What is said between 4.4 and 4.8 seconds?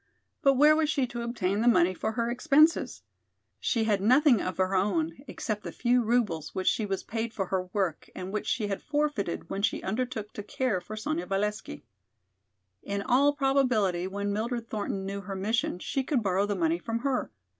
of her